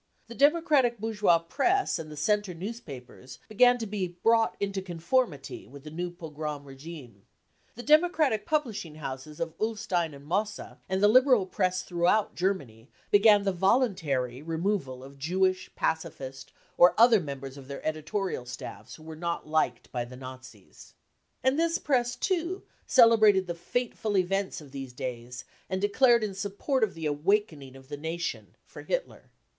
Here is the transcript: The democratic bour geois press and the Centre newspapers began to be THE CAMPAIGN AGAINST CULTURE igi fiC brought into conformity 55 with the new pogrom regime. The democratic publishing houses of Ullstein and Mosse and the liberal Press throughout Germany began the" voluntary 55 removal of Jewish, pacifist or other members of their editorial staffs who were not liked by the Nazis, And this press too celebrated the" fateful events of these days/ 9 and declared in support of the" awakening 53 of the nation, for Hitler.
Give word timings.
The 0.25 0.33
democratic 0.33 0.97
bour 0.99 1.13
geois 1.13 1.47
press 1.47 1.99
and 1.99 2.11
the 2.11 2.17
Centre 2.17 2.55
newspapers 2.55 3.37
began 3.47 3.77
to 3.77 3.85
be 3.85 4.07
THE 4.07 4.13
CAMPAIGN 4.13 4.17
AGAINST 4.19 4.23
CULTURE 4.23 4.45
igi 4.47 4.49
fiC 4.49 4.57
brought 4.57 4.57
into 4.59 4.81
conformity 4.81 5.55
55 5.57 5.71
with 5.73 5.83
the 5.83 5.91
new 5.91 6.09
pogrom 6.09 6.63
regime. 6.65 7.25
The 7.75 7.83
democratic 7.83 8.47
publishing 8.47 8.95
houses 8.95 9.39
of 9.39 9.55
Ullstein 9.59 10.15
and 10.15 10.25
Mosse 10.25 10.59
and 10.89 11.03
the 11.03 11.07
liberal 11.07 11.45
Press 11.45 11.83
throughout 11.83 12.33
Germany 12.33 12.89
began 13.11 13.43
the" 13.43 13.51
voluntary 13.67 14.37
55 14.39 14.49
removal 14.49 15.03
of 15.03 15.19
Jewish, 15.19 15.69
pacifist 15.75 16.51
or 16.79 16.95
other 16.97 17.19
members 17.19 17.55
of 17.55 17.67
their 17.67 17.85
editorial 17.85 18.47
staffs 18.47 18.95
who 18.95 19.03
were 19.03 19.15
not 19.15 19.47
liked 19.47 19.91
by 19.91 20.03
the 20.03 20.17
Nazis, 20.17 20.95
And 21.43 21.59
this 21.59 21.77
press 21.77 22.15
too 22.15 22.63
celebrated 22.87 23.45
the" 23.45 23.53
fateful 23.73 24.17
events 24.17 24.61
of 24.61 24.71
these 24.71 24.93
days/ 24.93 25.45
9 25.69 25.75
and 25.75 25.79
declared 25.79 26.23
in 26.23 26.33
support 26.33 26.83
of 26.83 26.95
the" 26.95 27.05
awakening 27.05 27.73
53 27.73 27.77
of 27.79 27.87
the 27.89 27.97
nation, 28.01 28.55
for 28.65 28.81
Hitler. 28.81 29.29